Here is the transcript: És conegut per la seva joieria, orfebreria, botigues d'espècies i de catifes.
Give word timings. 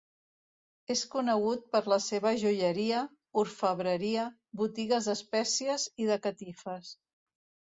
És 0.93 1.01
conegut 1.15 1.67
per 1.75 1.81
la 1.93 1.99
seva 2.05 2.31
joieria, 2.43 3.01
orfebreria, 3.43 4.25
botigues 4.63 5.11
d'espècies 5.11 5.87
i 6.05 6.09
de 6.15 6.19
catifes. 6.25 6.91